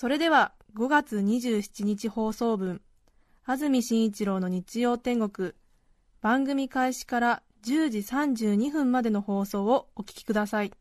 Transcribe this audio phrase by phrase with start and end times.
[0.00, 2.80] それでは5月27日放送分、
[3.44, 5.52] 安住紳一郎の日曜天国、
[6.22, 10.72] 番組開始から10時32分までの放送をお聞きください。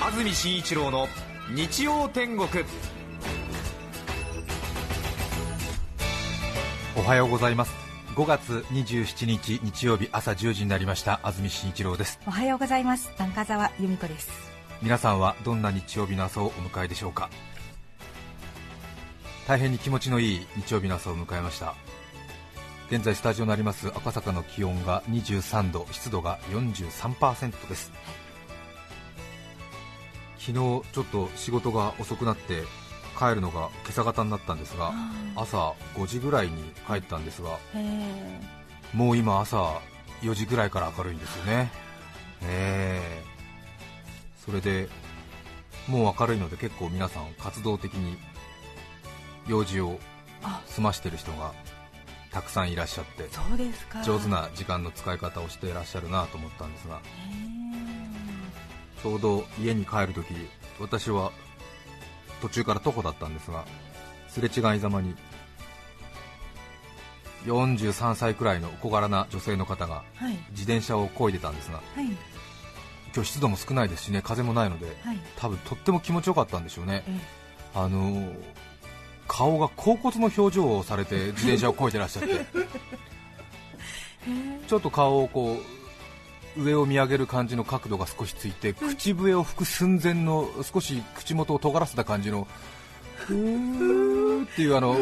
[0.00, 1.06] 安住紳一郎の
[1.54, 2.48] 日曜天国。
[6.96, 7.85] おはようございます
[8.16, 11.20] 5月27日日曜日朝10時になりました。
[11.22, 12.18] 安住紳一郎です。
[12.26, 13.12] おはようございます。
[13.18, 14.30] 中澤由美子です。
[14.80, 17.28] 皆さんはどんな日曜日の朝をお迎えでしょうか？
[19.46, 21.74] 大変に気持ちのいい日曜日の朝を迎えました。
[22.90, 27.92] 現在スタジオにあります赤坂の気温が23度湿度が43%です。
[30.38, 32.62] 昨日ちょっと仕事が遅くなって
[33.18, 34.92] 帰るのが今朝方になったんですが
[35.34, 37.58] 朝5時ぐらいに帰ったんですが
[38.92, 39.80] もう今朝
[40.22, 41.70] 4時ぐらいから明るいんですよね。
[42.42, 43.36] ええ。
[44.44, 44.88] それで
[45.88, 48.16] もう明るいので結構皆さん活動的に
[49.48, 49.98] 用事を
[50.66, 51.52] 済ましてる人が
[52.32, 53.28] たくさんいらっしゃって
[54.04, 57.00] 上手な時間の使い方をしていらっしゃるなと思ったんですが
[59.02, 60.34] ちょうど家に帰るとき
[60.80, 61.32] 私は
[62.40, 63.64] 途中から徒歩だったんですが
[64.28, 65.14] すれ違いざまに
[67.44, 70.32] 43歳くらいの小柄な女性の方がはい。
[70.50, 72.06] 自転車を漕いでたんですがはい。
[73.14, 75.18] 今日湿度も少ないですしね風もないのではい。
[75.36, 77.04] 多分とっても気持ちよかったんでしょうね。
[77.08, 77.18] え
[77.74, 78.34] あのー
[79.28, 82.46] 顔が恍惚の表情をされて自転車を漕いでらっしゃって。
[84.68, 85.85] ちょっと顔をこう
[86.58, 92.46] 上を見上げる感じの角度が少しついて口笛を吹く寸前の少し口元を尖らせた感じの
[93.16, 94.94] ふーっていうあの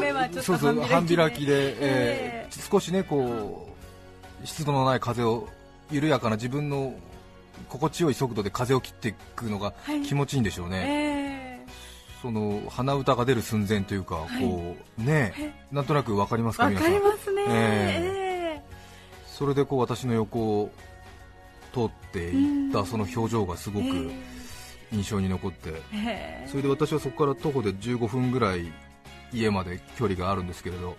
[0.42, 3.68] そうそう半半開きで、ええー少しねこ
[4.42, 5.48] う湿度のない風を
[5.90, 6.94] 緩やかな自分の
[7.68, 10.02] 心地よい速度で風を切っていくのがはい。
[10.02, 11.66] 気持ちいいんでしょうね、え
[12.22, 16.92] その鼻歌が出る寸前というか、こうねなんとなくわかりますか皆さん。
[16.92, 17.42] りますね。
[17.48, 18.62] ええ。
[19.26, 20.70] それでこう私の横を
[21.74, 23.84] 通っていったその表情がすごく
[24.92, 26.48] 印象に残ってええ。
[26.48, 28.72] それで私はそこから徒歩で15分ぐらい
[29.32, 30.96] 家まで距離があるんですけれど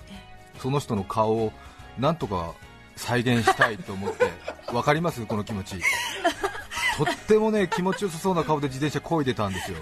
[0.59, 1.53] その人の顔を
[1.97, 2.53] なんとか
[2.97, 4.25] 再現したいと思って
[4.73, 5.25] わかります？
[5.25, 5.75] この気持ち。
[6.97, 9.77] とってもね気持ちよさそうな顔で自転車こいでたんですよ。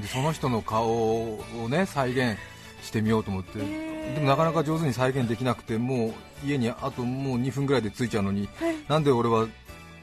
[0.00, 2.36] でその人の顔をね再現
[2.82, 6.08] してみようと思って、でもなかなか上手に再現できなくても
[6.44, 8.48] う家にあともう2分ぐらいで着いちゃうのに、
[8.88, 9.46] なんで俺は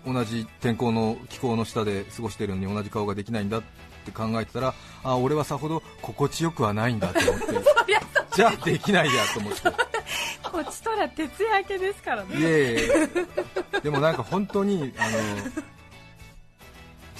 [0.05, 3.61] 同じ天候の気候の下で過ごしてるのに同じ顔ができないんだっ
[4.05, 4.73] て考えてたら
[5.03, 7.45] あ俺はさほど心地よくはないんだと思って。
[8.35, 9.61] じゃあできないやと思って。
[10.43, 12.35] こっちとら徹夜明けですからね。
[12.35, 12.89] いえい
[13.75, 15.17] えでもなんか本当にあの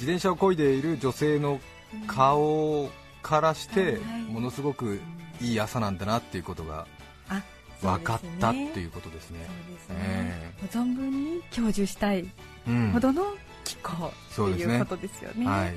[0.01, 1.59] 自転車を漕いでいる女性の
[2.07, 2.89] 顔
[3.21, 3.99] からして
[4.29, 4.99] ものすごく
[5.39, 6.87] いい朝なんだなっていうことが
[7.29, 7.41] あ
[7.81, 9.39] 分かったってういうことですね。
[9.85, 9.95] すね。
[9.99, 12.25] えもう存分に享受したい
[12.93, 13.23] ほどの
[13.63, 14.73] 気候そうですね。
[14.75, 15.45] っていうことですよね。
[15.47, 15.67] はい。
[15.69, 15.73] へ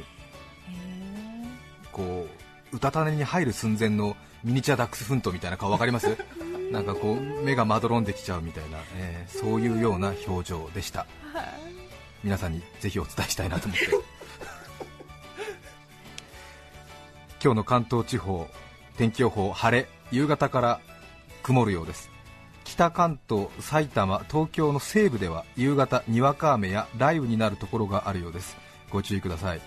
[1.92, 2.26] こ
[2.72, 6.16] ううたた寝に入る寸前のミニチュアダックスフントみたいな顔分かります？
[6.72, 11.06] なんかこう目がまどろんできちゃうみたいな、えーそういうような表情でした。
[12.22, 13.84] 皆さんにぜひお伝えしたいなと思って。
[17.42, 18.48] 今日の関東地方
[18.96, 20.80] 天気予報晴れ夕方から
[21.42, 22.10] 曇るようです
[22.74, 28.56] 北関東、埼玉、東京の西部では夕方にわか雨や雷雨になるところがあるようです。
[28.90, 29.60] ご注意ください。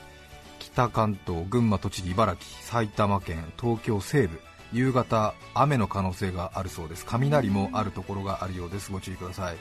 [0.59, 4.41] 北関東、群馬、栃木、茨城、埼玉県、東京西部
[4.73, 7.05] 夕方雨の可能性があるそうです。
[7.05, 8.91] 雷もあるところがあるようです。
[8.91, 9.55] ご注意ください。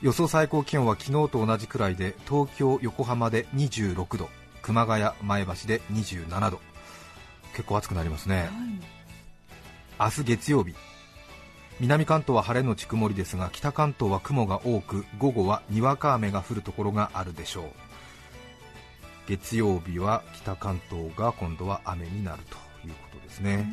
[0.00, 4.30] 予想最高気温は昨日と同じくらいで東京、横浜で26度。
[4.62, 6.58] 熊谷、前橋で27度。
[7.52, 8.48] 結構暑くなりますね、
[10.00, 10.74] 明日月曜日
[11.80, 17.64] 南関東は晴れのち曇りですが北関東は雲が多く午後はにわか雨が降るところがあるでしょう。
[19.26, 22.56] 月曜日は北関東が今度は雨になると
[22.86, 23.66] いうことですね。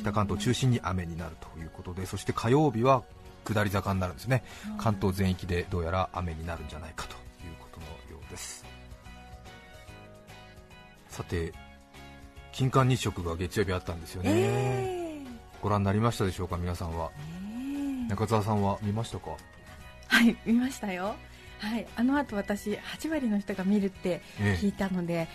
[0.00, 3.04] 北関東中心に雨になるということでそして火曜日は
[3.44, 4.42] 下り坂になるんですね、
[4.78, 7.86] 関東全域でどうやら雨になるんじゃないかということの
[8.16, 8.64] ようです。
[11.08, 11.52] さて、
[12.52, 15.22] 金環日食が月曜日あったんですよね、え
[15.60, 17.10] ご覧になりましたでしょうか、皆さんは。
[17.48, 17.51] ー
[18.12, 19.30] 中澤さんは見ましたか？
[20.08, 21.14] はい見ましたよ。
[21.58, 25.28] はいあの後私8割の人が見るってえ聞いたので、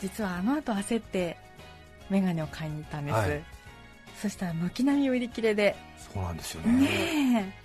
[0.00, 1.38] 実はあの後焦って
[2.10, 3.42] 眼鏡を買いに行ったんです、はい。
[4.20, 5.76] そしたら軒並み売り切れで。
[5.96, 7.56] そうなんですよね。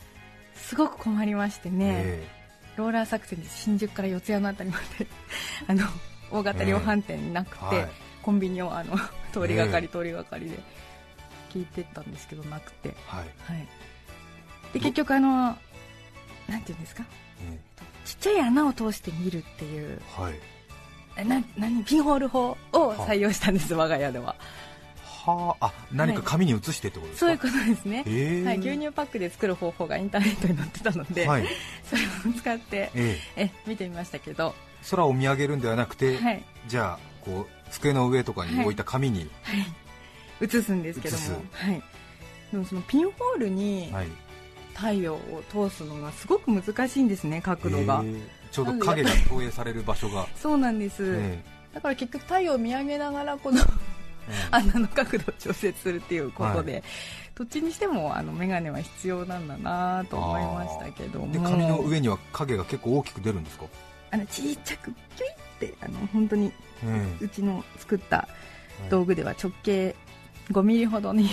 [0.56, 2.28] すごく困りましてね、え
[2.78, 5.08] ローラー作戦で新宿から四谷のあたりまで
[5.68, 5.86] あの
[6.32, 7.90] 大型量販店なくて、はい。
[8.22, 8.98] コンビニをあの
[9.34, 9.90] 通りがかりえ。
[9.90, 10.60] 通りがかりで
[11.50, 13.26] 聞いてったんですけどなくて、はい。
[13.54, 13.68] はい、
[14.74, 15.58] で結局あの
[16.48, 17.04] なんていうんですか？
[17.52, 17.58] え
[18.06, 20.02] ちっちゃい穴を通して見るっていう。
[20.18, 20.34] えはい。
[21.18, 21.84] えな何？
[21.84, 24.36] ピンホール法を採用したんです我が家では。
[25.26, 31.46] はあ、あ何か紙に写してってことですか、そういうことですね、ええはい、牛乳パックで作る方法がインターネットに載ってたので、はい。
[31.84, 32.02] それ
[32.32, 33.44] を使ってええ。
[33.44, 34.56] え見てみましたけど、
[34.90, 36.44] 空を見上げるんではなくて、はい。
[36.68, 41.24] じゃあこう机の上とかに置いた紙に、はい、映すんですけども。
[41.52, 41.84] はい、
[42.52, 44.08] でもそのピンホールにはい
[44.80, 48.02] 太陽を通すのがすごく難しいんですね角度が。
[48.04, 51.44] ええちょうど影が投影される場所が、そうなんです、え
[51.74, 53.64] だから結局太陽を見上げながらこのえ
[54.52, 56.84] 穴の角度を調節するっていうことで、
[57.36, 61.32] どっちにしてもあの眼鏡は必要なんだなと思いましたけども。
[61.32, 63.66] で紙の上には影が結構大きく出るんですか、
[64.12, 66.52] あのちっちゃくキュイってあの本当に
[66.84, 68.28] えうちの作った
[68.84, 69.96] え道具では直径
[70.52, 71.30] 5ミリほどに。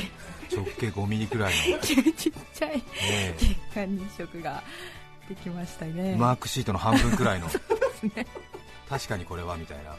[0.52, 3.34] 直径5ミリくらいの、 ちっちゃいえ。
[3.38, 4.62] 血管日食が
[5.28, 6.12] できましたね。
[6.12, 7.48] えマークシートの半分くらいの。
[8.14, 8.26] ね。
[8.88, 9.96] 確かにこれはみたいな、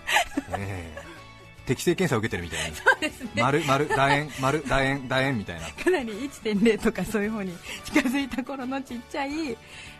[0.57, 1.17] ええ。
[1.65, 2.77] 適正検査を受けてるみたいな。
[2.77, 3.31] そうですね。
[3.35, 5.67] 丸丸楕円丸楕円楕円みたいな。
[5.71, 7.53] かなり1.0とかそういう方に
[7.83, 9.57] 近づいた頃のちっちゃい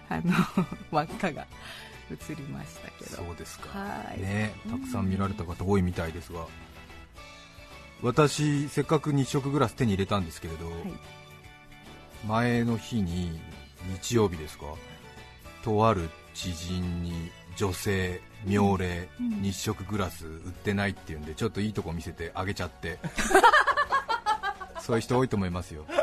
[0.08, 0.34] あの
[0.92, 1.46] 輪っかが
[2.10, 3.18] 映りましたけど。
[3.18, 3.78] そうですか。
[3.78, 4.22] はい。
[4.22, 6.46] ねたくさん見られた方多いみたいですが
[8.02, 10.72] 私せっかく日食グラス手に入れたんですけれど、
[12.28, 13.40] 前の日に
[14.02, 14.66] 日曜日ですか
[15.64, 23.00] とある知人に女性妙齢、うん日食グラス売ってないっていうんでちょっといいとこ見せてあげちゃって
[24.82, 25.86] そういう人多いと思いますよ、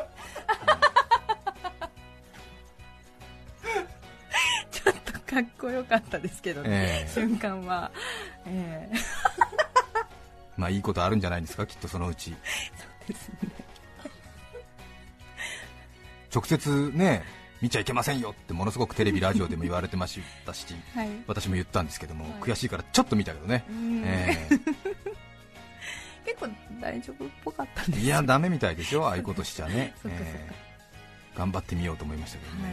[4.71, 7.11] ちょっとかっこよかったですけどね、ええ。
[7.13, 7.91] 瞬間は、
[8.47, 8.97] ええ
[10.57, 11.67] まあいいことあるんじゃないですか？
[11.67, 12.35] きっとそのうち。
[13.09, 13.37] ですね。
[16.35, 17.23] 直接ね
[17.63, 21.09] 見ちゃいけませんよってものすごくテレビラジオでも言われてましたしはい。
[21.27, 22.51] 私も言ったんですけども、はい。
[22.51, 24.03] 悔しいからちょっと見たけどね、うん。
[24.05, 24.59] ええ。
[26.27, 26.49] 結構
[26.81, 28.05] 大丈夫っぽかったんです。
[28.05, 29.95] いやダメみたいですよああいうことしちゃね。
[30.07, 30.55] ええ。
[31.39, 32.73] 頑張ってみようと思いましたけどね、はい。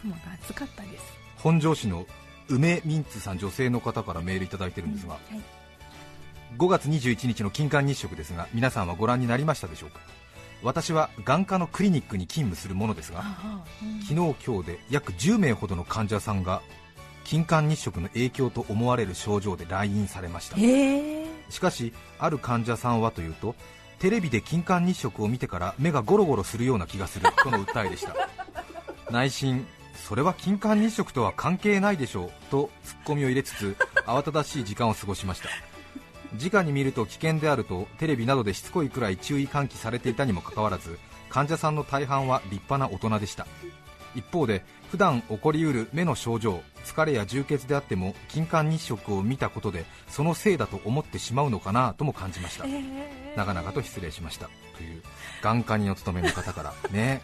[0.00, 1.04] 雲が厚かったです。
[1.36, 2.06] 本庄市の
[2.48, 5.40] 梅ミンツさん女性の方からメールいただいてるんですが、はい
[6.58, 10.00] 5月21日の金環日食ですが皆さんはご覧になりましたでしょうか？
[10.62, 13.22] 私は眼科のクリニックに勤務するものですが
[14.08, 16.62] 昨日今日で約10名ほどの患者さんが
[17.24, 20.56] 金環日食の影響と思われる症状で来院されました。
[21.50, 23.54] しかしある患者さんはというと
[23.98, 28.14] テレビで金環日食を見てから目がゴロゴロするような気がするとの訴えでした。
[29.10, 29.66] 内心
[30.06, 35.48] それは金環日食とは関係ないでしょうとツッコミを入れつつ慌ただしい時間を過ごしました
[36.34, 43.46] 直に見ると危険であるとテレビなどでしつこいくらい注意喚起されていたにもかかわらず患者さんの大半は立派な大人でした。
[44.14, 52.64] 一方で普段起こりうる目の症状疲れや充血であっても金環日食を見たことでそのせいだと思ってしまうのかなとも感じました。
[53.36, 54.48] 長々と失礼しました。
[54.76, 55.02] という
[55.42, 56.72] 眼科にお勤めの方から。
[56.90, 57.20] ね。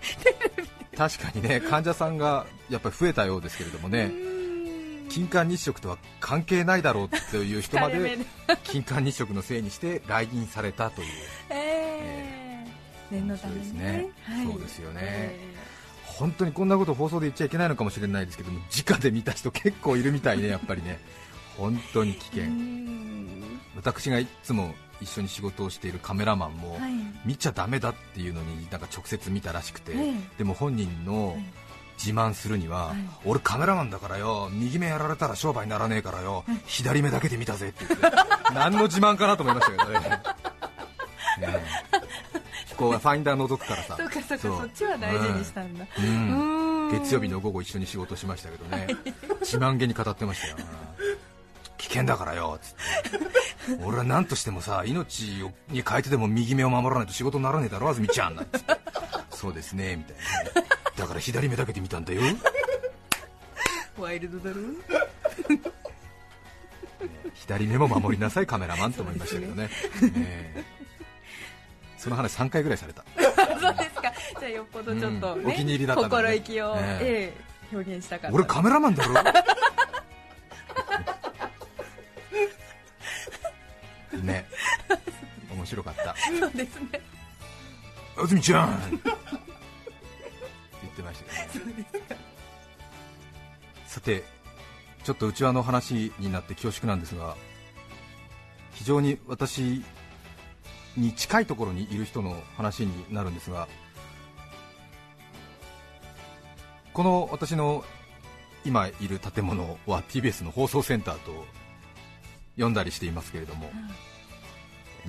[0.96, 4.12] 確かにね患者さんがやっぱり増えたようですけれどもね
[5.10, 8.18] 金環日食とは関係ないだろうという人まで
[8.64, 11.08] 金環日食のせいにして来院されたという。
[11.50, 12.70] ええ
[13.10, 13.80] 念のためそうですね。
[13.80, 14.46] ねはい。
[14.46, 15.00] そうですよね。
[15.02, 15.54] え
[16.04, 21.00] 本当にこんなこと放送で言っちゃいけないのかもしれないですけども直で見た人結構いるみたいねやっぱりね。
[21.58, 22.44] 本当に危険。
[23.76, 26.92] 私がいつも一緒に仕事をしているカメラマンも、はい。
[27.24, 30.14] 見ちゃダメだっていうのになんか直接見たらしくて、ええ。
[30.38, 31.44] でも本人のはい
[32.02, 32.96] 自慢するには、はい。
[33.26, 38.06] 俺カメラマンだからよ右目やられたら商売にならねえからよ、左目だけで見たぜって言って
[38.54, 40.00] 何の自慢かなと思いましたけどね。
[41.38, 41.90] ねえ。
[42.76, 43.96] こうファインダー覗くからさ。
[43.98, 45.86] そうかそうかそっちは大事にしたんだ。
[45.98, 46.88] うん。
[46.88, 47.00] うん。
[47.02, 48.86] 月曜日の午後一緒に仕事しましたけどね。
[49.40, 50.56] 自慢げに語ってましたよ
[51.76, 53.84] 危険だからよつって。
[53.84, 58.34] 俺は何としてもさ命をに変えてでも右目を守らないと仕事にならねえだろ安住ちゃん。
[58.34, 58.58] なんて。
[59.30, 60.16] そうですねみたい
[60.54, 62.20] なねだから左目だけで見たんだよ。
[63.98, 64.60] ワイルドだろ？
[67.34, 68.92] 左目も守りなさいカメラマン。
[68.92, 69.70] と思いましたけどね。
[70.14, 70.64] ええ。
[71.96, 73.02] その話3回ぐらいされた。
[73.60, 74.12] そうですか。
[74.40, 75.50] じゃあよっぽどちょっと、ねうん。
[75.50, 76.08] お気に入りだったね。
[76.10, 77.32] 心意気を、表
[77.96, 78.36] 現したかった。
[78.36, 79.14] 俺カメラマンだろ？
[84.22, 84.46] ね。
[85.50, 86.14] 面白かった。
[86.38, 87.00] そうですね。
[88.22, 89.00] あずみちゃん
[94.18, 94.24] て
[95.04, 97.36] ちょっと内輪の話になって恐縮なんですが
[98.72, 99.82] 非常に私
[100.96, 103.68] に近いところにいる人の話になるんですが
[106.92, 107.84] この私の
[108.64, 111.44] 今いる建物は TBS の放送センターと
[112.58, 113.70] 呼んだりしていますけれども、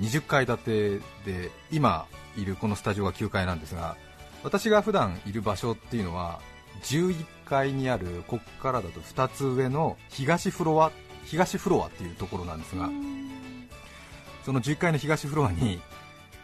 [0.00, 2.06] 20階建てで今
[2.36, 3.96] いるこのスタジオが9階なんですが
[4.42, 6.40] 私が普段いる場所っていうのは
[6.82, 10.90] 11階にあるここからだと2つ上の東フロア
[11.26, 12.88] 東フロアっていうところなんですが
[14.44, 15.80] その11階の東フロアに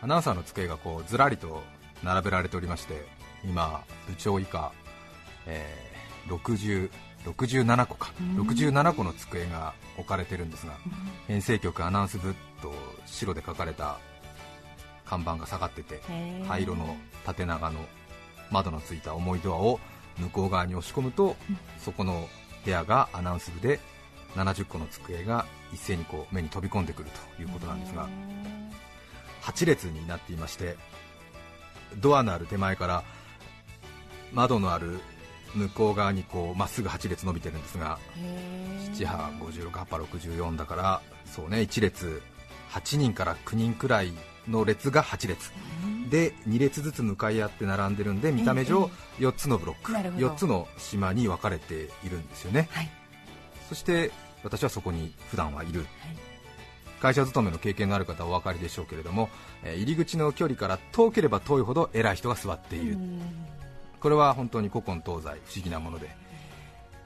[0.03, 1.63] アナウンサーの机がこうずらりと
[2.05, 3.05] 並べられておりまして
[3.45, 4.73] 今部長以下、
[5.47, 5.89] えー
[6.29, 6.91] 60
[7.25, 10.75] 67個か67個の机が置かれてるんですが
[11.27, 12.73] 編成局アナウンス部と
[13.07, 13.99] 白で書かれた
[15.05, 16.01] 看板が下がってて
[16.47, 17.81] 灰色の縦長の
[18.51, 19.81] 窓のついた重いドアを
[20.19, 21.37] 向こう側に押し込むと、
[21.79, 22.29] そこの
[22.65, 23.81] 部屋がアナウンス部で
[24.35, 28.09] 70個の机が一斉にこう目に飛び込んでくるということなんですが
[29.43, 30.77] 8列になっていまして
[31.97, 33.05] ドアのある手前から
[34.33, 35.01] 窓のある
[35.55, 37.99] 向こう側にこうまっすぐ8列伸びてるんですが
[38.93, 42.23] 7波56波64だからそうね1列
[42.71, 44.13] 8人から9人くらい
[44.47, 45.53] の列が8列。
[46.09, 49.93] で2列ずつ向かい合って並んでるんで見た目上4つのブロック。
[49.93, 50.29] なるほど。
[50.29, 52.69] 4つの島に分かれているんですよね。
[52.71, 52.91] はい。
[53.69, 54.11] そして
[54.43, 55.87] 私はそこに普段はいる。
[57.01, 59.29] 会社勤めの経験のある方はお分かりでしょうけれども、
[59.63, 62.99] えー入り口の距離から遠ければ遠いほど偉い人が座っている、
[64.01, 66.11] これは本当に古今東西不思議なもので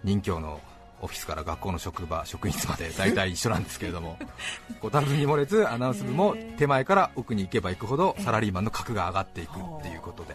[0.03, 0.61] 任教の
[1.03, 4.17] オフィスから学校の職場職員室まで大体一緒なんですけれども
[4.81, 10.35] こたつに漏れずアナウンス部も手前から奥に行けば行くほどサラリーマンの格が上がっていくっていうことで。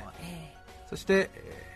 [0.89, 1.67] そして、え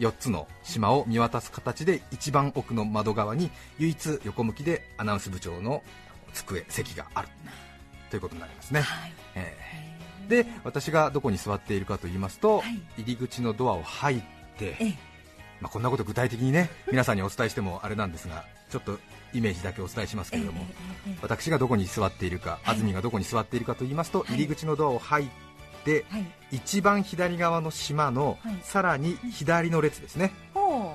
[0.00, 5.82] 4つの島を見渡す形で一番奥の窓側に唯一横向きでアナウンス部長の
[6.32, 7.28] 机席がある。
[8.08, 8.82] ということになりますね、
[9.34, 10.28] えー。
[10.28, 13.02] で私がどこに座っているかと言いますと、はい。
[13.02, 14.22] 入り口のドアを入っ
[14.58, 15.09] て、ええ
[15.60, 18.98] まあ、こんなこと具体的にね皆さんにお伝えしてもあれなんですがちょっと
[19.32, 20.64] イメージだけお伝えしますけれども、
[21.22, 25.26] 私がどこに座っているか、安住がどこに座っているかと言いますと、入り口のドアを入っ
[25.84, 26.24] て、はい。
[26.52, 28.56] 一番左側の島の、はい。
[28.62, 30.32] さらに左の列ですね、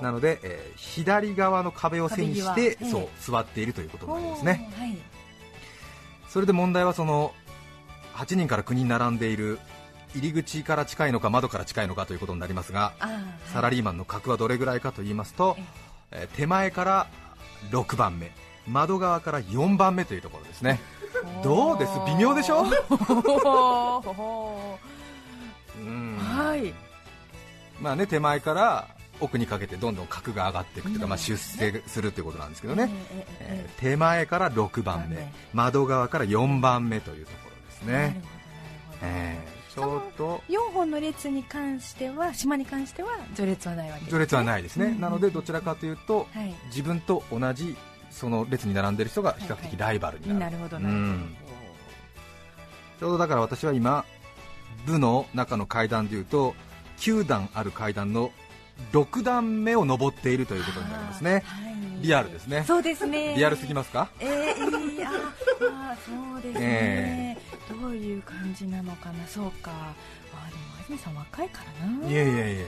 [0.02, 4.70] なので、えー左側の壁を背にして、そう座っているということになりますね。
[6.28, 7.32] それで問題はその
[8.14, 9.58] 8人から9人並んでいる
[10.16, 13.16] 入り口から近いのか窓から近いのかということになりますが、はい。
[13.52, 15.56] サラリーマンの格はどれぐらいかと言いますと、
[16.10, 17.06] えー手前から
[17.70, 18.30] 6番目
[18.66, 20.80] 窓側から4番目というところですね。
[21.42, 21.92] どうです？
[22.06, 22.64] 微妙でしょ？
[25.78, 26.16] うん。
[26.18, 26.72] はい。
[27.80, 28.88] まあね手前から
[29.20, 31.10] 奥にかけてどんどん格が上がっていくというか、うん。
[31.10, 32.90] まあ、出世するということなんですけどね、
[33.40, 38.22] えー手前から6番目窓側から4番目というところですね、
[39.02, 44.10] えーちょうどほど4本の列に関しては島に関しては序列はないわけですね。
[44.10, 46.54] 序列はないですね、うんなのでどちらかというと、はい。
[46.68, 47.76] 自分と同じ
[48.10, 51.04] その列に並んでいる人が比較的ライバルになる、なるほどうなるほど。
[51.04, 51.36] ん。
[52.98, 54.06] ちょうどだから私は今
[54.86, 56.54] 部の中の階段でいうと
[56.98, 58.30] 9段ある階段の
[58.92, 61.42] 6段目を上っているということになりますね。
[61.44, 62.64] はいリアルですね。
[62.66, 63.34] そうですね。
[63.36, 64.08] リアルすぎますか？
[64.20, 67.38] えー、いやあーそうですね、
[67.68, 69.26] どういう感じなのかな。
[69.26, 69.70] そうか。
[69.72, 72.08] あーでも安住さん若いからな。
[72.08, 72.66] いやいやいやいや。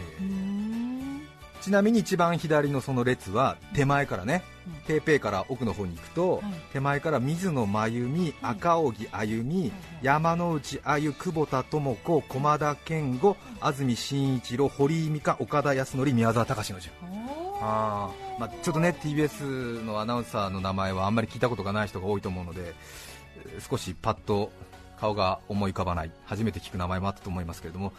[1.60, 4.72] ちなみに一番左のその列は手前からね、うん。
[4.86, 6.42] ペーペーから奥の方に行くと、はい。
[6.72, 16.94] 手前から水野真由美、赤荻歩美、山之内あゆ、久保田智子、駒田健吾、安住紳一郎、堀井美香、岡田康則、宮沢隆の順
[17.60, 22.74] あー、まあ、ちょっとね TBS のアナウンサーの名前はあんまり聞いたことがない人が多いと思うので
[23.44, 24.50] えー少しパッと
[25.00, 26.10] 顔が思い浮かばない。
[26.26, 27.92] 初めて聞く名前もあったと思いますけれども。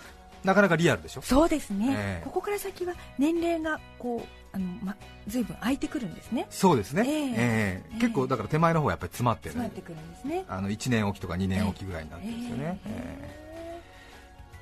[0.43, 1.21] なかなかリアルでしょ？
[1.21, 2.25] そうですね、ええ。
[2.25, 4.95] ここから先は年齢がこうあの、ま、
[5.27, 6.47] ずいぶん空いてくるんですね。
[6.49, 7.13] そうですね、ええ。
[7.13, 7.33] ええ。
[7.35, 9.55] ええ結構だから手前の方はやっぱり詰まってる。
[9.55, 10.45] 詰まってくるんですね。
[10.47, 12.89] あの1年おきとか2年おきぐらいになってるんですよね、え。
[12.89, 13.79] え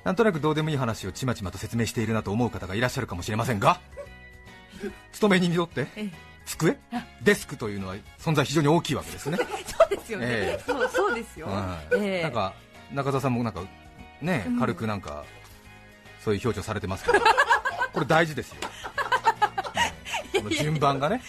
[0.04, 3.80] なんとなくどうでもいい話をちまちまと説明しているなと思う方がいらっしゃるかもしれませんが
[5.12, 6.10] 勤め人にとってええ。
[6.46, 6.76] 机？
[7.22, 10.62] デスクというのは存在非常に大きいわけですね、そうですよね、ええ。
[10.66, 11.94] そうそうですよ、はい。
[11.96, 12.22] ええ。
[12.22, 12.54] なんか
[12.92, 13.62] 中澤さんもなんか
[14.22, 14.58] ねうん。
[14.60, 15.24] 軽くなんか
[16.24, 17.20] そういう表情されてますけど。
[17.92, 18.64] これ大事ですよ、う
[20.38, 21.20] んこの順番がね。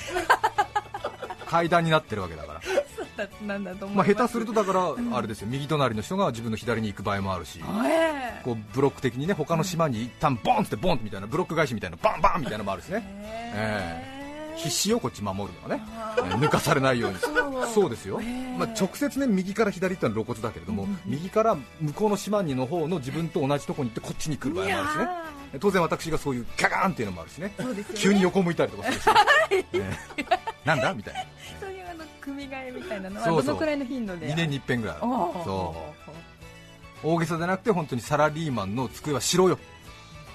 [1.47, 2.61] 階段になってるわけだから
[3.19, 8.41] そうだなんだと思いまあ、下手するとだからあれですよ、右隣の人が自分の左に行く場合もあるし、ええ。
[8.43, 14.15] こうブロック的にね他の島に一旦ボンってボンってみたいなブロック返しみたいなバンバンみたいなのもあるしね、え。
[14.15, 14.19] え
[14.59, 15.81] 必死よこっち守るのはね、
[16.35, 17.17] 抜かされないように。
[17.19, 17.49] そう。
[17.73, 18.19] そうですよ、
[18.57, 25.59] まあ、直接ね右から左ってのは露骨だけれども、右から向こうの島にの方の自分と同じところに行ってこっちに来る場合もあるしね。
[25.59, 27.53] 当然私がそういうガガーンっていうのもあるしね。
[27.57, 27.85] ね。
[27.95, 29.05] 急に横向いたりとかするし、
[29.73, 31.19] えーなんだみたいな
[32.19, 35.75] 組み替えみたいなのはどのくらいの頻度で？2年に一遍ぐらいそ
[37.03, 37.07] う。
[37.07, 39.57] 大げさじゃなくて本当にサラリーマンの机は白よ、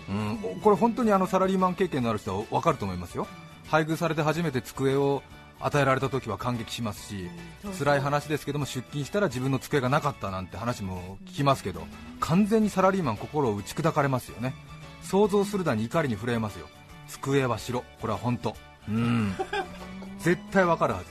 [0.09, 3.27] うん、これ本当にあのサラリーマン経験のある人は分かると思いますよ。
[3.69, 5.23] 配偶されて初めて机を
[5.61, 7.31] 与えられた時は感激しますし
[7.79, 11.87] 辛い話ですけども出勤したら自分の机がなかったなんて話も聞きますけど
[12.21, 14.55] 完全にサラリーマン心を打ち砕かれますよね。
[15.03, 16.67] 想像するだに怒りに震えますよ。
[17.09, 17.85] 机は白。
[18.01, 18.57] これは本当。
[18.89, 19.35] うん。
[20.19, 21.07] 絶対分かるはず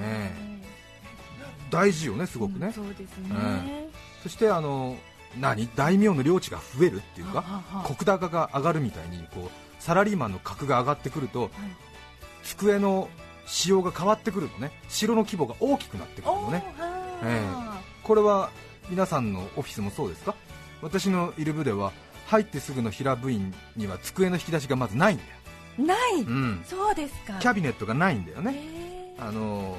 [0.00, 0.30] え
[1.70, 3.88] 大事よねすごくね、そうですね、
[4.22, 4.96] そしてあの
[5.40, 5.68] 何？
[5.74, 11.50] 大名の領地が増えるっていうかははは石高が上がるみたいにこうサラリーマンの格が上がってくると、
[12.42, 13.08] 机の
[13.46, 14.70] 仕様が変わってくるのね。
[14.88, 16.64] 城の規模が大きくなってくるのね。
[17.24, 17.42] え
[18.02, 18.50] これは
[18.90, 20.34] 皆さんのオフィスもそうですか？
[20.82, 21.92] 私のいる部では
[22.26, 27.38] 入ってすぐの平部員には机の引き出しがまずないんだよ、ない、うん、そうですか。
[27.40, 28.81] キャビネットがないんだよね、へ
[29.18, 29.76] あの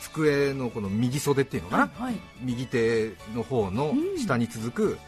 [0.00, 2.14] 机のこの右袖っていうのかな、ーはい。
[2.40, 4.18] 右手の方のうん。
[4.18, 4.98] 下に続く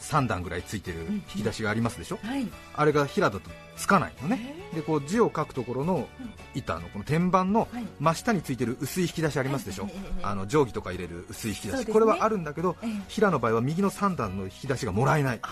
[0.00, 2.46] 3段ぐらいついてる引き出しがありますでしょ、はい。
[2.74, 4.54] あれが平だとつかないのね。
[4.72, 6.08] へでこう字を書くところの
[6.54, 7.84] 板のこの天板のはい。
[8.00, 9.88] 真下についてる薄い引き出しありますでしょ、
[10.22, 11.92] あの定規とか入れる薄い引き出し、ね。
[11.92, 12.90] これはあるんだけどええ。
[13.08, 15.48] 平の場合は右の3段の引き出しがもらえない、あ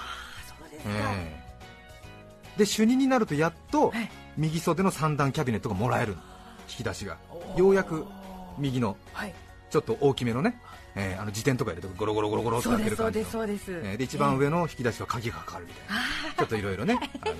[0.46, 1.42] そうですか、え
[2.56, 2.58] え。
[2.58, 4.10] で主任になるとやっとはい。
[4.36, 6.22] 右袖の3段キャビネットがもらえるの。
[6.68, 7.18] 引き出しが
[7.56, 8.06] ようやく
[8.58, 9.34] 右のはい。
[9.70, 10.60] ちょっと大きめのね、
[10.94, 13.24] えーあの辞典とか入れてゴロゴロゴロゴロって開ける感じの。
[13.24, 17.34] ですそうですそうです、えーで一番上の引き出しは鍵がかかるみたいな、ちょっといろいろね あの、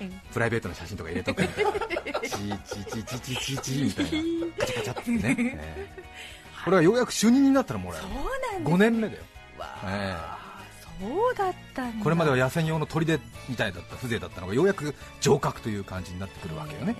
[0.00, 0.10] うん。
[0.32, 1.72] プライベートの写真とか入れとくみたいな、
[2.28, 2.58] チー。
[2.64, 6.64] チーチーチーチーチーみたいな、カチャカチャってね、 えー。
[6.64, 8.06] これはようやく主任になったらもらえる。
[8.08, 8.14] そう、
[8.52, 8.74] なんです。
[8.74, 9.22] 5年目だよ、
[9.58, 10.16] わえ
[11.00, 16.96] そうだったこれまでは野戦用の砦みたいだった風情だったのがようやく城郭という感じになってくるわけよね、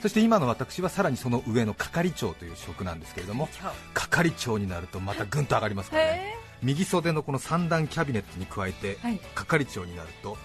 [0.00, 3.48] そして今の私はさらにその上の係長という職なんですけれども、
[3.94, 6.08] 係長になるとまたぐんと上がりますからね。
[6.10, 9.20] へ右袖のこの三段キャビネットに加えて、はい。
[9.34, 10.36] 係長になると、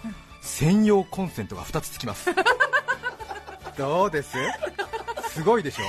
[0.42, 2.30] 専用コンセントが2つつきます。
[3.78, 4.38] どうです？
[5.30, 5.84] すごいでしょ、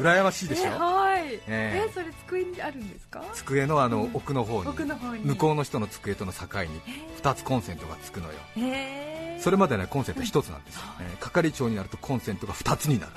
[0.00, 1.34] 羨ましいでしえょ、はい。
[1.34, 1.86] ええ。
[1.88, 3.22] えそれ机にあるんですか？
[3.34, 4.70] 机のあの奥の方に。
[4.70, 5.22] 奥の方に。
[5.24, 6.80] 向こうの人の机との境に
[7.22, 8.34] 2つコンセントがつくのよ。
[8.56, 13.12] へえそれまでねコンセント1つなんですよ、えー係長になるとコンセントが2つになる。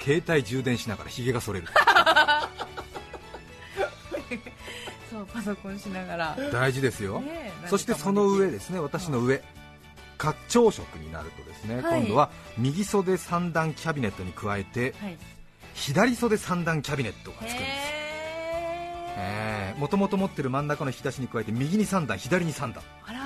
[0.00, 1.66] 携帯充電しながらひげが剃れる。
[5.10, 6.36] そうパソコンしながら。
[6.52, 9.42] 大事ですよ、ねえそしてその上ですね私の上。
[10.18, 12.00] 課長職になるとですね、はい。
[12.00, 15.18] 今度は右袖三段キャビネットに加えてはい。
[15.74, 17.94] 左袖三段キャビネットがつくんです。
[19.78, 22.82] もともと持ってる真ん中の引き出しに加えて右に3段左に3段。
[23.04, 23.23] あら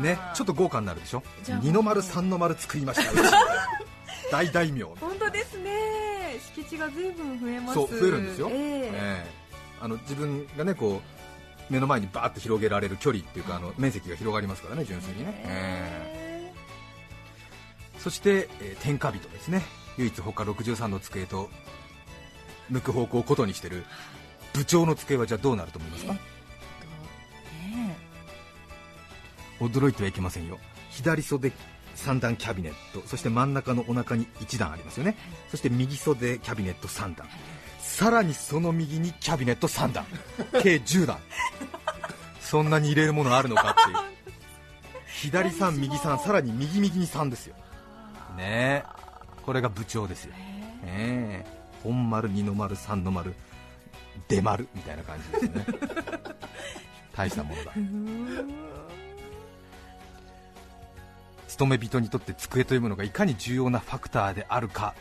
[0.00, 1.22] ねちょっと豪華になるでしょ？
[1.62, 3.12] 二の丸三の丸作りました。
[4.30, 6.38] 大大名本当ですね。
[6.54, 7.74] 敷地が随分増えます。
[7.74, 8.56] そう増えるんですよ、ええ。
[8.56, 9.30] ええ。
[9.80, 11.00] あの自分がねこ
[11.70, 16.52] う目の前にバーッと広げられる距離っていうかあの面積が広がりますからね純粋にね、え。
[16.52, 16.54] え
[17.98, 19.62] そして、えー天下人ですね。
[19.96, 21.48] 唯一他63の机と
[22.68, 23.84] 向く方向をことにしてる
[24.52, 26.12] 部長の机はじゃあどうなると思いますか？
[26.14, 26.20] ね
[29.68, 30.58] 驚いてはいけませんよ。
[30.90, 31.52] 左袖
[31.96, 35.16] 3段キャビネットそして真ん中のお腹に1段ありますよね。
[35.50, 37.26] そして右袖キャビネット3段。
[37.78, 40.04] さらにその右にキャビネット3段。
[40.62, 41.18] 計10段。
[42.40, 43.96] そんなに入れるものあるのかっていう。
[45.22, 47.54] 左3右3さらに右右に3ですよ。
[48.36, 49.04] ねえ。
[49.44, 50.34] これが部長ですよ、
[50.84, 51.44] ね
[51.82, 53.34] 本丸二の丸三の丸
[54.26, 55.66] 出丸みたいな感じですね。
[57.14, 57.72] 大したものだ。
[61.54, 64.92] 勤め人にとって机というものがいかに重要なファクターであるか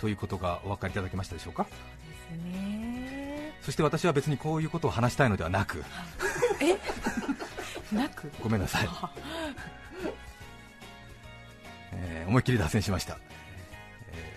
[0.00, 1.64] ということがお分かりいただけましたでしょうか？
[1.64, 3.52] ですね。
[3.60, 5.84] そして私は別にこういうことを話したいのではなく。
[7.92, 8.32] なく？
[8.42, 8.88] ごめんなさい、
[11.92, 13.18] えー思いっきり脱線しました、
[14.12, 14.36] え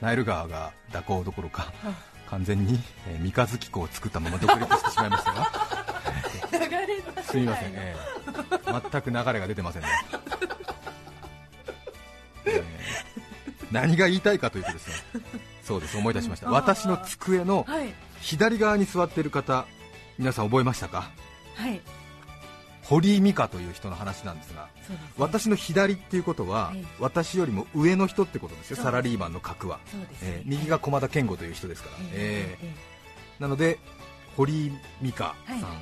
[0.00, 1.70] ーナイル川が蛇行どころか
[2.30, 5.50] 完全に、えー三日月湖を作ったまま独立してしまいましたが。
[7.30, 9.88] すみません、えー全く流れが出てませんね、
[13.70, 14.94] 何が言いたいかというとですね
[15.62, 16.46] そうです思い出しました。
[16.46, 17.94] うん私の机のはい。
[18.20, 19.66] 左側に座っている方
[20.18, 21.10] 皆さん覚えましたか？
[21.54, 21.80] はい。
[22.82, 24.90] 堀井美香という人の話なんですがす。
[24.90, 28.82] ね私の左っていうことは、ええ私よりも上の人ってことですよ、す。
[28.82, 30.18] サラリーマンの格は、そうです。
[30.22, 33.42] えー右が駒田健吾という人ですから、ええー。
[33.42, 33.78] なので
[34.36, 35.78] 堀井美香さん、はい。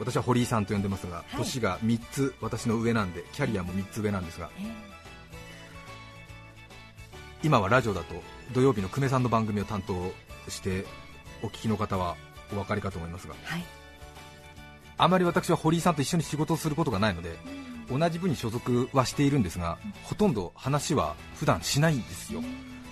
[0.00, 1.36] 私は堀井さんと呼んでますが、い。
[1.36, 4.99] 年が3つ私の上なんで、キャリアも3つ上なんですが、ええ
[7.42, 8.14] 今はラジオだと
[8.52, 9.94] 土曜日の久米さんの番組を担当
[10.50, 10.84] して
[11.42, 12.16] お聞きの方は
[12.52, 13.64] お分かりかと思いますが、はい。
[14.98, 17.38] あまり私は堀井さんと一緒に仕事をすることがないので、
[17.90, 22.42] 同じ部に所属はしているんですが、ほとんど話は普段しないんですよ、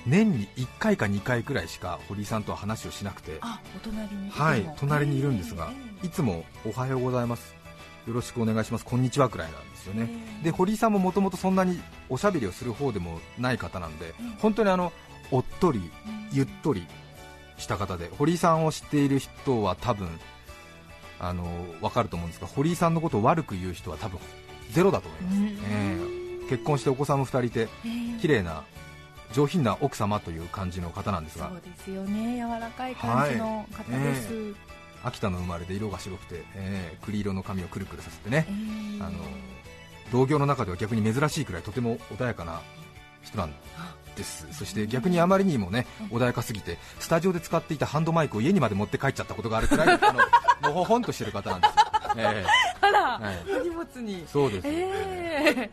[0.06, 4.30] 年に1回か2回くらいしか堀井さんとは話をしなくて、あお隣に。
[4.30, 7.54] はい隣にいるんですが、ええいつもおはようございます、
[8.06, 10.08] よろしくお願いします、こんにちはくらいなんですよね。
[10.10, 10.44] ええ。
[10.44, 14.92] で堀井さんももともとそんなにおしゃべりをする方でもない方なんで、本当にあの
[15.30, 15.90] おっとり、
[16.32, 16.86] ゆっとり
[17.56, 20.08] した方で、堀井さんを知っている人は多分
[21.20, 21.44] あの
[21.80, 24.18] 分かると思うんですが、堀井さんのことを悪く言う人は多分
[24.70, 25.46] ゼロだと思います、うん。
[25.46, 25.56] え
[26.46, 26.50] え。
[26.50, 27.66] 結婚してお子さんも2人いて、え
[28.16, 28.20] え。
[28.20, 28.64] 綺麗な
[29.32, 31.48] 上品な奥様という感じの方なんですが。
[31.48, 32.36] そ、うですよね。
[32.36, 36.98] 柔らかい感じの方です、はい秋田の生まれで色が白くて、ええ。
[37.02, 38.52] 栗色の髪をくるくるさせてね、え
[38.98, 39.02] え。
[39.02, 39.12] あの
[40.12, 42.60] 同業の中では逆に珍しいくらいとても穏やかな
[43.22, 43.52] 人なん
[44.16, 44.46] です。
[44.52, 50.12] そして逆にあまりにもね穏やかすぎてスタジオで使っていたハンドマイクを家にまで持って帰っちゃったことがあるくらいあ
[50.62, 51.74] ののほほんとしてる方なんですよ、
[52.18, 52.44] え
[52.80, 53.52] あら、はい。
[53.60, 54.22] お荷物に。
[54.22, 54.90] えそうです、え
[55.56, 55.70] え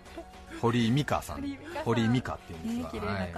[0.62, 1.58] 堀井美香さん。
[1.84, 3.34] 堀井美香っていうんですが、はない。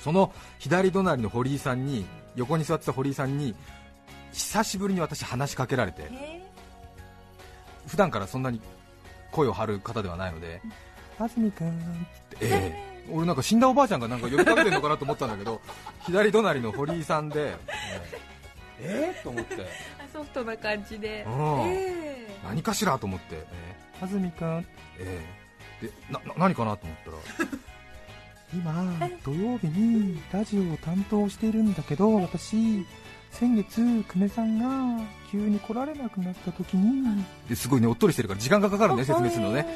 [0.00, 3.54] その左隣の堀井さんに横に座ってた堀井さんに
[4.32, 6.08] 久しぶりに私話しかけられて。
[6.10, 6.50] え。
[7.86, 8.60] 普段からそんなに
[9.30, 10.60] 声を張る方ではないので
[11.18, 11.72] 「あずみくん」っ
[12.30, 12.48] て、え
[12.86, 12.90] え。
[13.10, 15.60] 俺なんか死んだおばあちゃんがなんか呼びかけてるのかなと思ったんだけど
[16.06, 17.56] 左隣の堀井さんでえ
[18.80, 19.12] え。
[19.12, 19.22] ええ？
[19.22, 19.56] と思って。
[19.58, 19.68] え
[20.12, 21.60] ソフトな感じで、うん。
[21.68, 22.40] ええ。
[22.44, 23.46] 何かしらと思って「え
[24.00, 24.04] え。
[24.04, 24.66] あずみくん」
[24.98, 25.20] え
[25.82, 25.86] え。
[25.86, 27.10] でなな何かなと思った
[27.42, 27.48] ら。
[28.52, 32.84] 今土曜日にラジオを担当しているんだけど私
[33.30, 39.66] 先月久米さんが急に来られなくなった時にですごいねおっとりしてるから時間がかかるね説明するのね。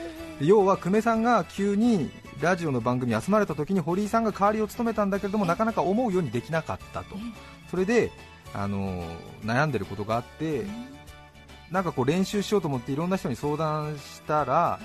[0.40, 7.17] で要は久米さんが急にラジオの番組に集まれた時に堀井さんが代わりを務めたんだけれどもなかなか思うようにできなかったと。
[7.71, 8.11] それで
[8.53, 9.05] あの
[9.45, 10.64] 悩んでることがあって
[11.71, 14.79] なんかこう練習しようと思っていろんな人に相談したら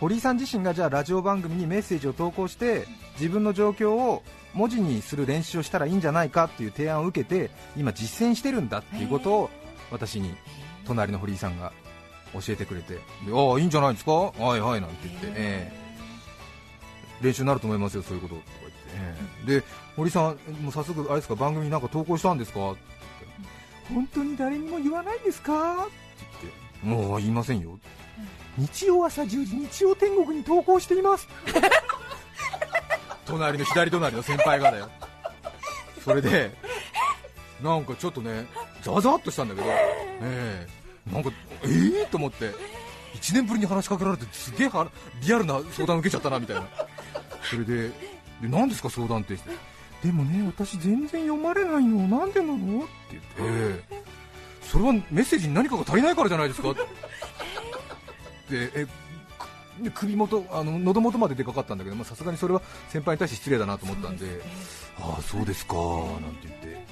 [0.00, 2.86] 堀井さん自身がじゃあラジオ番組にメッセージを投稿して
[3.18, 9.50] 自分の状況を文字にする練習をしたらいいんじゃないかっていう提案を受けて今実践してるんだっていうことを
[9.90, 10.34] 私に
[10.86, 11.72] 隣の堀井さんが
[12.34, 13.00] 教えてくれてで
[13.32, 14.12] ああいいんじゃないですか？
[14.12, 15.86] はいはいなんて言って、ええ。
[17.22, 19.60] 練習になると思いますよそういうこととか言って、ええ。
[19.60, 21.34] で堀井さんもう早速あれですか？
[21.34, 22.72] 番組になんか投稿したんですか？
[22.72, 22.80] って。
[23.88, 25.84] 言って本当に誰にも言わないんですか？
[25.84, 25.92] って
[26.42, 27.06] 言って。
[27.08, 27.78] もう言いませんよ
[28.58, 31.28] 日曜朝10時日曜天国に投稿しています。
[33.26, 34.88] 隣の左隣の先輩がだよ。
[36.04, 36.50] それで
[37.62, 38.46] なんかちょっとね
[38.82, 40.66] ざわざわっとしたんだけど、え
[41.08, 41.12] え。
[41.12, 41.30] なんか
[41.64, 42.50] ええー、と思って。
[43.14, 44.70] 1年ぶりに話しかけられてすげえ
[45.22, 46.66] リアルな相談受けちゃったなみたいな。
[47.42, 47.92] それでで
[48.42, 49.36] 何ですか相談って。
[50.04, 52.06] でもね私全然読まれないの。
[52.06, 52.54] なんでなの？
[52.54, 54.02] って言って、ええ
[54.60, 56.74] それはメッセージに何かが足りないからじゃないですか？
[56.74, 56.80] で
[58.52, 58.86] え
[59.38, 64.40] くで首元あの喉元まででかかったんだけどまあさすがにそれは先輩に対して失礼だなと思ったんで
[65.00, 66.86] ああそうですかなんて言って。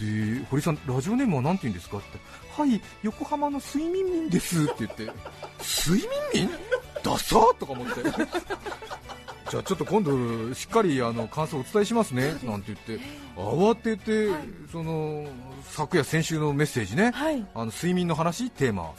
[0.00, 1.98] で堀さんラジオネームは何て言うんですか？
[1.98, 2.06] って
[2.58, 5.02] はい横浜の睡眠民ですって言って。
[5.62, 6.50] 睡眠民？
[7.02, 8.02] ダサーとか思って
[9.50, 13.04] じゃあちょっと今度しっかりあの感想をお伝えしますねなんて言って。
[13.36, 14.28] 慌てて、
[14.70, 15.26] その
[15.64, 17.44] 昨夜先週のメッセージね、はい。
[17.54, 18.92] あの睡眠の話テーマ。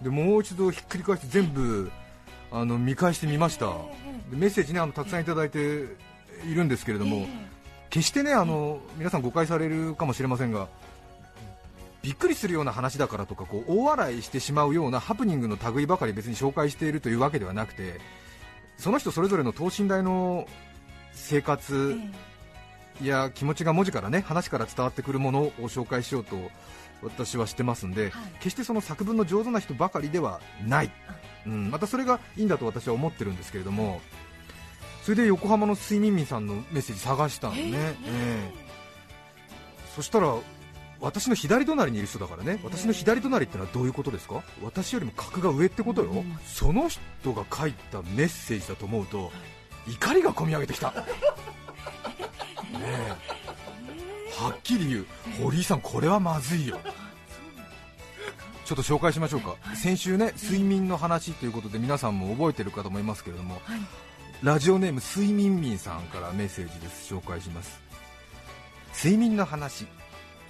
[0.00, 1.90] でもう一度ひっくり返して全部
[2.52, 3.66] あの見返してみました。
[4.30, 7.26] でメッセージねあのたくさんいただいているんですけれども、
[7.88, 10.68] 決してねあの皆さん誤解されるかもしれませんが
[12.02, 18.00] びっくりするような話だからとかこう大笑いしてしまうようなハプニングの類ばかり別に紹介しているというわけではなくて
[18.80, 20.48] その人それぞれの等身大の
[21.12, 21.96] 生活
[23.02, 26.36] や気持ちが文字からね話から伝わってくるものを紹介しようと
[27.02, 28.12] 私はしてますんで、はい。
[28.40, 30.90] 決してその作文の上手な人ばかりではない、
[31.46, 34.00] うん、またそれがいいんだと私は思ってるんですけれども
[35.02, 38.50] それで横浜の睡眠民さんのメッセージ探したのね、ええ。
[39.94, 40.34] そしたら
[41.00, 42.60] 私の左隣にいる人だからね。
[42.62, 44.42] 私の左隣ってのはどういうことですか？
[44.62, 46.38] 私よりも格が上ってことよ、うん。
[46.44, 49.32] その人が書いたメッセージだと思うと
[49.88, 50.90] 怒りがこみ上げてきた。
[50.92, 51.04] ね
[52.82, 53.16] え。
[54.42, 55.06] はっきり言う。
[55.42, 56.78] 堀井さんこれはまずいよ。
[58.64, 63.80] ちょっと紹介しましょうか、先週ね睡眠の話ということで皆さんも覚えてるかと思いますけれども、はい。
[64.42, 67.12] ラジオネーム睡眠民さんからメッセージです。
[67.12, 67.80] 紹介します。
[68.94, 69.86] 睡眠の話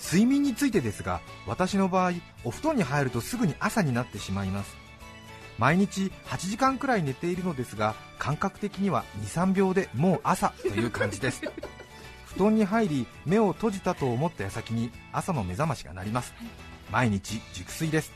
[0.01, 4.77] 睡眠についてですが私の場合お布団に入るとすぐに朝になってしまいます。
[5.59, 11.43] 毎日8時間くらい寝ているのですが感覚的には23秒でもう朝という感じです。
[12.35, 16.33] 布団に入り目を閉じたと思った矢先に朝の目覚ましが鳴ります。
[16.91, 18.13] 毎日熟睡です。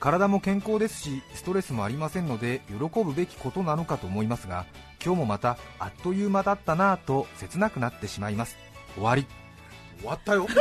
[0.00, 4.66] 体も健康ですしストレスもありませんので喜ぶべきことなのかと思いますが
[5.04, 8.56] 今日もまたあっという間だったなぁと切なくなってしまいます。
[8.94, 9.26] 終わり
[10.02, 10.46] 終わったよ。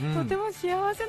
[0.00, 0.14] うん。
[0.14, 1.06] とても幸せなメッセ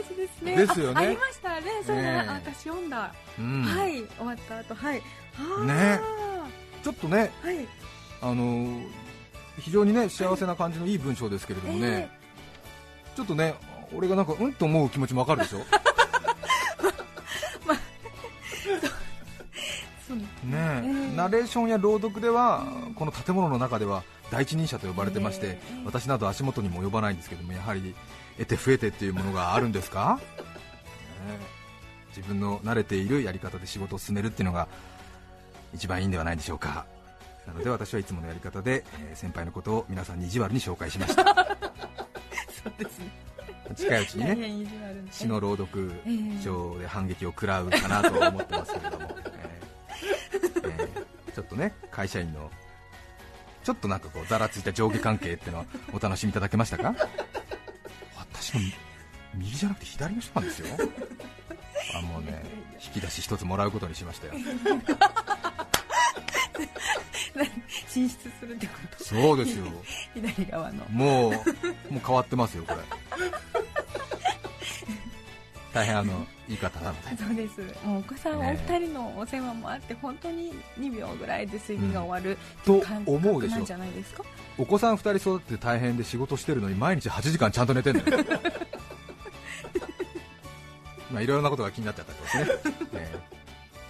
[0.00, 0.56] ージですね。
[0.56, 0.94] ですよね。
[0.96, 1.62] あありましたね。
[1.86, 2.18] それ、ええ。
[2.28, 3.62] あ私読んだ、うん。
[3.62, 4.74] はい終わった後。
[4.74, 4.98] はい。
[4.98, 5.04] は
[5.60, 6.00] あね。
[6.82, 7.66] ちょっとねはい。
[8.20, 8.86] あのー
[9.60, 12.08] 非常にね幸せな感じのいい文章ですけれどもね、
[13.14, 13.54] ちょっとね
[13.94, 15.58] 俺がなんかうんと思う気持ちもわかるでしょ？
[20.44, 22.64] ねナレーションや朗読では
[22.96, 25.82] この建物の中では第一人者と呼ばれてまして、ええ。
[25.84, 27.94] 私など足元にも及ばないんですけどもやはり
[28.38, 30.42] 得て増えてっていうものがあるんですか、 ね
[31.28, 31.38] え。
[32.16, 34.68] 自分の慣れているやり方で仕事を進めるっていうのが
[35.74, 36.86] 一番いいんではないでしょうか。
[37.46, 41.24] なので私はいつものやり方で、えー先輩のことを皆さんに意地悪に紹介しました。
[42.64, 43.10] そうですね。
[43.74, 46.42] 近いうちにね詩の朗読ええ。
[46.42, 49.11] 賞で反撃を食らうかなと思ってますけれども、
[51.34, 52.50] ちょっとね会社員の
[53.64, 56.94] ちょっとなんかこうざらついた上下関係っていうのはお楽しみいただけましたか？
[58.16, 58.60] 私の
[59.34, 60.66] 右じゃなくて左の人なんですよ。
[61.96, 62.42] あもうね
[62.84, 64.34] 引き出し一つもらうことにしましたよ。
[67.88, 69.04] 進出するってこと？
[69.04, 69.66] そうですよ。
[70.14, 70.84] 左側の。
[70.88, 72.80] もうもう変わってますよこれ
[75.72, 77.16] 大変あのいい方なので。
[77.24, 77.60] そうです。
[77.84, 84.22] もうお子さんおね二人のお世話もあって本当に2秒ぐらいで睡眠が終わる、と感思うでしょ覚なんじゃないですか？
[84.58, 88.24] お子さん2人育てて大変で仕事してるのに毎日8時間ちゃんと寝てんだよ。
[91.10, 92.46] まあいろいろなことが気になっちゃったんですね、
[92.94, 93.32] えー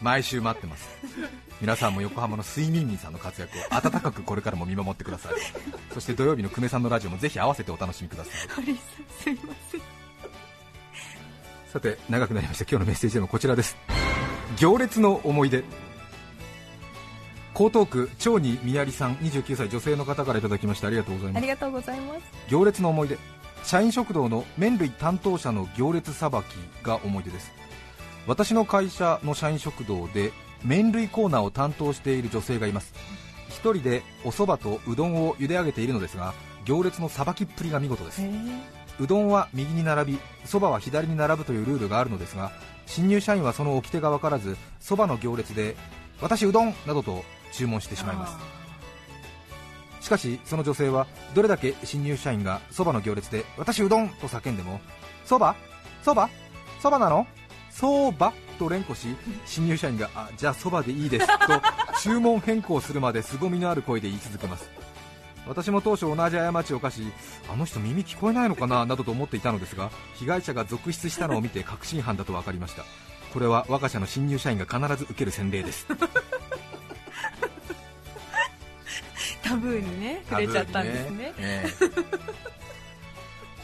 [0.02, 0.88] 毎週待ってます。
[1.60, 5.32] 皆さんも横浜の睡眠民さんの活躍を温かくこれからも見守ってください。
[5.94, 8.34] そして土曜日の久米さんのラジオもぜひ合わせてお楽しみください。
[9.22, 9.80] すいません
[11.72, 12.64] さて長くなりました。
[12.64, 13.78] 今日のメッセージでもこちらです。
[14.58, 15.64] 行列の思い出。
[17.54, 21.38] 江東区長にみやりさん29歳女性の方からいただきましてありがとうございます。
[21.38, 22.20] ありがとうございます。
[22.50, 23.16] 行列の思い出。
[23.64, 26.46] 社員食堂の麺類担当者の行列さばき
[26.82, 27.50] が思い出です。
[28.26, 30.30] 私の会社の社員食堂で
[30.62, 32.92] 麺類コーナーを担当している女性がいます。
[33.48, 36.34] 一人でお蕎麦とうどんを茹で上げているのですが
[36.66, 38.20] 行列のさばきっぷりが見事です。
[38.20, 38.30] へ
[39.02, 42.52] うどんは右に並びそばは左に並ぶというルールがあるのですが
[42.86, 45.74] 新入社員はその掟が分からずそばの行列で
[46.20, 48.36] 私うどんなどと注文してしまいます。
[50.00, 54.80] しかしその女性はどれだけ新入社員がそばの行列で私うどんと叫んでも
[55.24, 55.56] そば
[56.02, 56.28] そば
[56.80, 57.26] そばなの
[57.70, 59.08] そばと連呼し
[59.46, 61.32] 新入社員があじゃあそばでいいですと
[62.02, 64.81] 注文変更するまで凄みのある声で言い続けます。
[65.46, 67.02] 私も当初同じ過ちを犯し
[67.52, 72.84] あの人耳聞こえないのかななどと思っていたのですが被害者が続出したのを見て確信犯だと分かりました。
[73.32, 75.86] これは我が社の新入社員が必ず受ける洗礼です。
[79.42, 81.32] タブーにね触れちゃったんですね。
[81.38, 81.72] ええ。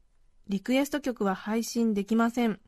[0.49, 2.61] リクエスト曲は配信できません。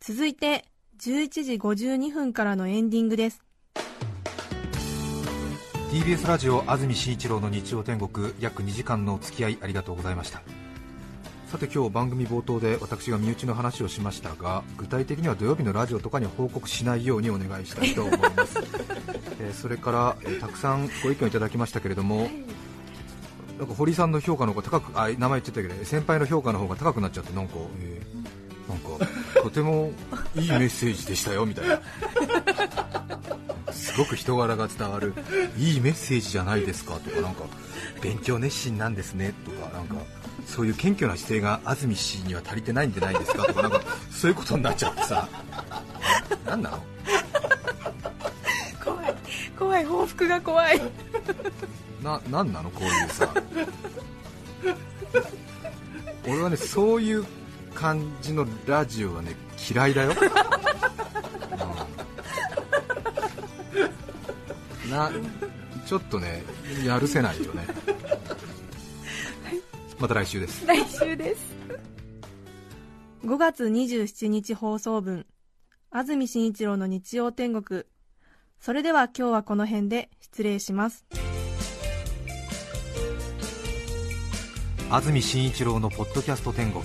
[0.00, 0.64] 続いて
[1.00, 3.40] 11時52分からのエンディングです。
[5.92, 10.42] TBS ラジオ安住紳一郎の日曜天国約2時間のお付き合いありがとうございました。
[11.48, 18.58] さて今日番組冒頭で私が身内の話をしましたが具体的には土曜日のラジオとかには報告しないようにお願いしたいと思います、
[19.40, 22.28] えーそれから、えーたくさんご意見をいただきましたけれども
[23.58, 28.28] なんか堀さんの評価の方が高くあ名前言ってたけど先輩の評価の方が高くなっちゃってなんか、えー
[28.68, 29.06] なんか
[29.40, 29.92] とても
[30.36, 31.80] いいメッセージでしたよみたいな。
[33.72, 35.14] すごく人柄が伝わる
[35.56, 37.44] いいメッセージじゃないですかとかなんか
[38.02, 39.96] 勉強熱心なんですねとかなんか
[40.46, 43.44] そういう謙虚な姿勢が安住氏には足りてないんじゃないですか？
[43.44, 45.28] とかなんかそういうことになっちゃってさ。
[46.46, 46.82] なんなの？
[48.84, 49.14] 怖い。
[49.58, 49.84] 怖い。
[49.84, 50.80] 報復が怖い。
[52.02, 52.70] ななんなの？
[52.70, 53.32] こういうさ。
[56.26, 57.24] 俺はねそういう
[57.74, 59.34] 感じのラジオはね
[59.70, 60.12] 嫌いだよ、
[64.86, 64.90] うん。
[64.90, 65.10] な
[65.86, 66.42] ちょっとね
[66.84, 67.66] やるせないよね
[70.00, 70.66] また来週です。
[70.66, 71.56] 来週です。
[73.24, 75.26] 5月27日放送分
[75.90, 77.82] 安住紳一郎の日曜天国。
[78.60, 81.04] それでは今日はこの辺で失礼します。
[84.90, 86.84] 安住紳一郎のポッドキャスト天国。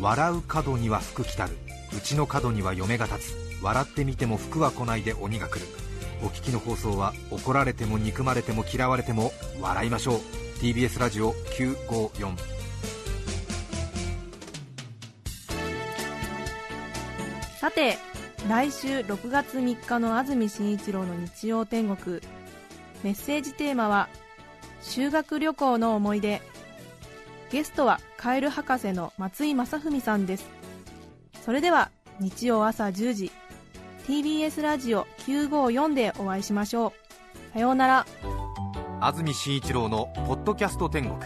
[0.00, 1.56] 笑う角には福来たる。
[1.96, 3.62] うちの角には嫁が立つ。
[3.62, 5.66] 笑ってみても福は来ないで鬼が来る。
[6.22, 12.36] お聞きの放送は怒られても憎まれても嫌われても笑いましょう TBS ラジオ954
[17.58, 17.98] さて
[18.48, 22.20] 来週6月3日の安住紳一郎の日曜天国。
[23.02, 24.08] メッセージテーマは
[24.82, 26.40] 修学旅行の思い出。
[27.50, 30.48] ゲストはカエル博士の松井正文さんです。
[31.44, 33.32] それでは日曜朝10時
[34.06, 36.92] TBS ラジオ954でお会いしましょ
[37.50, 37.52] う。
[37.52, 38.31] さようなら。
[39.04, 41.18] 安住紳一郎の「ポッドキャスト天国」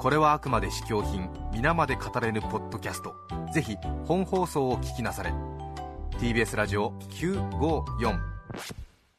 [0.00, 1.28] これはあくまで試供品。
[1.52, 3.14] 皆まで語れぬポッドキャスト。
[3.52, 5.30] ぜひ本放送を聞きなされ。
[6.18, 8.18] TBS ラジオ954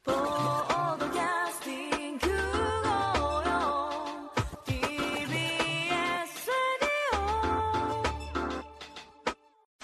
[0.03, 2.31] ポッドキャスティング954
[4.65, 5.45] TBS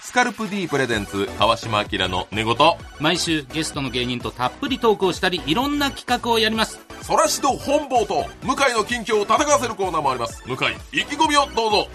[0.00, 2.56] スカルプ D プレゼンツ川島明の寝言。
[2.98, 10.42] 毎週ゲストの芸人とたっぷりトークをしたりいろんな企画をやりますそらしど本坊と向井の近況を戦わせるコーナーもあります。
[10.46, 10.56] 向井
[11.00, 11.88] 意気込みをどうぞ。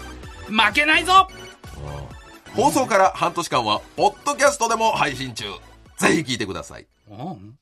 [0.48, 1.28] 負けないぞ。
[2.54, 5.44] 放送から半年間はポッドキャストでも配信中。
[5.96, 6.86] ぜひ聞いてください。
[7.08, 7.58] うん